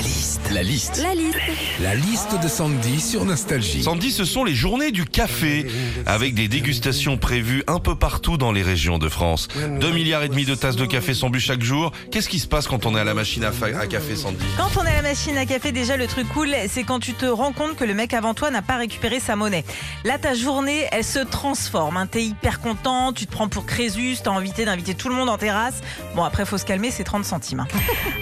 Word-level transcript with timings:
La 0.00 0.06
liste. 0.06 0.40
La 0.50 0.62
liste. 0.62 1.02
La 1.02 1.14
liste. 1.14 1.38
La 1.80 1.94
liste 1.94 2.40
de 2.42 2.48
Sandy 2.48 3.02
sur 3.02 3.26
Nostalgie. 3.26 3.82
Sandy, 3.82 4.10
ce 4.10 4.24
sont 4.24 4.44
les 4.44 4.54
journées 4.54 4.92
du 4.92 5.04
café, 5.04 5.66
avec 6.06 6.32
des 6.32 6.48
dégustations 6.48 7.18
prévues 7.18 7.62
un 7.66 7.80
peu 7.80 7.94
partout 7.94 8.38
dans 8.38 8.50
les 8.50 8.62
régions 8.62 8.96
de 8.96 9.10
France. 9.10 9.48
2 9.78 9.90
milliards 9.90 10.22
et 10.22 10.30
demi 10.30 10.46
de 10.46 10.54
tasses 10.54 10.76
de 10.76 10.86
café 10.86 11.12
sont 11.12 11.28
bues 11.28 11.38
chaque 11.38 11.62
jour. 11.62 11.92
Qu'est-ce 12.10 12.30
qui 12.30 12.38
se 12.38 12.46
passe 12.46 12.66
quand 12.66 12.86
on 12.86 12.96
est 12.96 13.00
à 13.00 13.04
la 13.04 13.12
machine 13.12 13.44
à, 13.44 13.50
café, 13.86 14.16
Sandy? 14.16 14.38
Quand 14.56 14.80
on 14.80 14.86
est 14.86 14.90
à 14.90 15.02
la 15.02 15.08
machine 15.10 15.36
à 15.36 15.44
café, 15.44 15.70
déjà 15.70 15.98
le 15.98 16.06
truc 16.06 16.26
cool, 16.32 16.48
c'est 16.68 16.84
quand 16.84 17.00
tu 17.00 17.12
te 17.12 17.26
rends 17.26 17.52
compte 17.52 17.76
que 17.76 17.84
le 17.84 17.92
mec 17.92 18.14
avant 18.14 18.32
toi 18.32 18.50
n'a 18.50 18.62
pas 18.62 18.76
récupéré 18.78 19.20
sa 19.20 19.36
monnaie. 19.36 19.66
Là, 20.04 20.16
ta 20.16 20.32
journée, 20.34 20.86
elle 20.92 21.04
se 21.04 21.18
transforme. 21.18 21.98
Hein. 21.98 22.06
T'es 22.06 22.24
hyper 22.24 22.60
content, 22.62 23.12
tu 23.12 23.26
te 23.26 23.32
prends 23.32 23.48
pour 23.48 23.66
Crésus, 23.66 24.16
t'as 24.24 24.30
envie 24.30 24.52
d'inviter 24.52 24.94
tout 24.94 25.10
le 25.10 25.14
monde 25.14 25.28
en 25.28 25.36
terrasse. 25.36 25.82
Bon, 26.14 26.24
après, 26.24 26.46
faut 26.46 26.56
se 26.58 26.64
calmer, 26.64 26.90
c'est 26.90 27.04
30 27.04 27.26
centimes. 27.26 27.60
hein. 27.60 27.66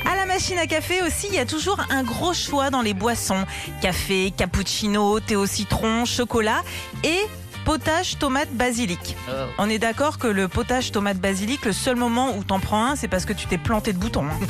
À 0.11 0.17
la 0.17 0.25
machine 0.27 0.59
à 0.59 0.67
café 0.67 1.03
aussi, 1.03 1.27
il 1.31 1.35
y 1.35 1.39
a 1.39 1.45
toujours 1.47 1.68
un 1.91 2.03
gros 2.03 2.32
choix 2.32 2.71
dans 2.71 2.82
les 2.82 2.95
boissons. 2.95 3.45
Café, 3.81 4.32
cappuccino, 4.36 5.21
thé 5.21 5.36
au 5.36 5.46
citron, 5.46 6.04
chocolat 6.04 6.63
et 7.04 7.18
potage 7.64 8.18
tomate 8.18 8.50
basilic. 8.53 9.17
On 9.58 9.68
est 9.68 9.79
d'accord 9.79 10.18
que 10.18 10.27
le 10.27 10.49
potage 10.49 10.91
tomate 10.91 11.18
basilic, 11.18 11.64
le 11.67 11.72
seul 11.72 11.96
moment 11.96 12.35
où 12.36 12.43
t'en 12.44 12.61
prends 12.61 12.85
un, 12.86 12.96
c'est 12.96 13.08
parce 13.08 13.27
que 13.27 13.32
tu 13.35 13.46
t'es 13.46 13.58
planté 13.58 13.93
de 13.93 13.99
boutons. 13.99 14.25
hein. 14.25 14.46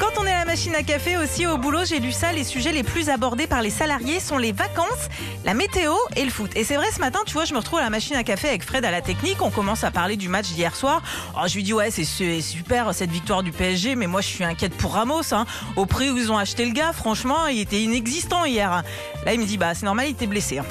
Quand 0.00 0.13
machine 0.54 0.76
à 0.76 0.84
café 0.84 1.16
aussi 1.16 1.48
au 1.48 1.58
boulot, 1.58 1.84
j'ai 1.84 1.98
lu 1.98 2.12
ça, 2.12 2.30
les 2.30 2.44
sujets 2.44 2.70
les 2.70 2.84
plus 2.84 3.08
abordés 3.08 3.48
par 3.48 3.60
les 3.60 3.70
salariés 3.70 4.20
sont 4.20 4.38
les 4.38 4.52
vacances, 4.52 5.08
la 5.44 5.52
météo 5.52 5.92
et 6.14 6.24
le 6.24 6.30
foot. 6.30 6.52
Et 6.54 6.62
c'est 6.62 6.76
vrai 6.76 6.86
ce 6.94 7.00
matin, 7.00 7.18
tu 7.26 7.32
vois, 7.32 7.44
je 7.44 7.52
me 7.54 7.58
retrouve 7.58 7.80
à 7.80 7.82
la 7.82 7.90
machine 7.90 8.14
à 8.14 8.22
café 8.22 8.50
avec 8.50 8.62
Fred 8.62 8.84
à 8.84 8.92
la 8.92 9.00
technique, 9.00 9.42
on 9.42 9.50
commence 9.50 9.82
à 9.82 9.90
parler 9.90 10.16
du 10.16 10.28
match 10.28 10.46
d'hier 10.52 10.76
soir. 10.76 11.02
Alors 11.34 11.48
je 11.48 11.56
lui 11.56 11.64
dis 11.64 11.72
ouais, 11.72 11.90
c'est 11.90 12.04
super 12.04 12.94
cette 12.94 13.10
victoire 13.10 13.42
du 13.42 13.50
PSG, 13.50 13.96
mais 13.96 14.06
moi 14.06 14.20
je 14.20 14.28
suis 14.28 14.44
inquiète 14.44 14.76
pour 14.76 14.92
Ramos 14.92 15.34
hein. 15.34 15.44
Au 15.74 15.86
prix 15.86 16.10
où 16.10 16.16
ils 16.16 16.30
ont 16.30 16.38
acheté 16.38 16.64
le 16.64 16.72
gars, 16.72 16.92
franchement, 16.92 17.48
il 17.48 17.58
était 17.58 17.82
inexistant 17.82 18.44
hier. 18.44 18.84
Là, 19.26 19.34
il 19.34 19.40
me 19.40 19.46
dit 19.46 19.58
bah 19.58 19.74
c'est 19.74 19.86
normal, 19.86 20.06
il 20.06 20.12
était 20.12 20.28
blessé. 20.28 20.58
hein. 20.58 20.64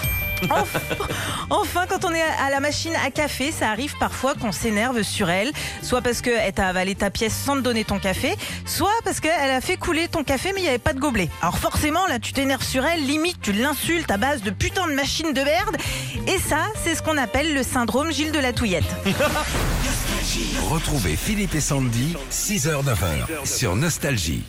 Enfin, 1.49 1.85
quand 1.87 2.05
on 2.05 2.13
est 2.13 2.21
à 2.21 2.49
la 2.49 2.59
machine 2.59 2.93
à 3.05 3.11
café, 3.11 3.51
ça 3.51 3.69
arrive 3.69 3.95
parfois 3.97 4.33
qu'on 4.35 4.51
s'énerve 4.51 5.03
sur 5.03 5.29
elle, 5.29 5.51
soit 5.81 6.01
parce 6.01 6.21
qu'elle 6.21 6.53
t'a 6.53 6.67
avalé 6.67 6.95
ta 6.95 7.09
pièce 7.09 7.33
sans 7.33 7.55
te 7.55 7.61
donner 7.61 7.83
ton 7.83 7.99
café, 7.99 8.35
soit 8.65 8.91
parce 9.03 9.19
qu'elle 9.19 9.51
a 9.51 9.61
fait 9.61 9.77
couler 9.77 10.07
ton 10.07 10.23
café 10.23 10.51
mais 10.53 10.61
il 10.61 10.63
n'y 10.63 10.69
avait 10.69 10.77
pas 10.77 10.93
de 10.93 10.99
gobelet. 10.99 11.29
Alors 11.41 11.57
forcément, 11.57 12.05
là, 12.07 12.19
tu 12.19 12.33
t'énerves 12.33 12.63
sur 12.63 12.85
elle, 12.85 13.05
limite, 13.05 13.41
tu 13.41 13.53
l'insultes 13.53 14.11
à 14.11 14.17
base 14.17 14.41
de 14.41 14.51
putain 14.51 14.87
de 14.87 14.93
machine 14.93 15.33
de 15.33 15.41
merde. 15.41 15.77
Et 16.27 16.39
ça, 16.39 16.65
c'est 16.83 16.95
ce 16.95 17.01
qu'on 17.01 17.17
appelle 17.17 17.53
le 17.53 17.63
syndrome 17.63 18.11
Gilles 18.11 18.31
de 18.31 18.39
la 18.39 18.53
Touillette. 18.53 18.83
Retrouvez 20.69 21.15
Philippe 21.15 21.55
et 21.55 21.61
Sandy, 21.61 22.15
6h-9h 22.31 23.45
sur 23.45 23.75
Nostalgie. 23.75 24.43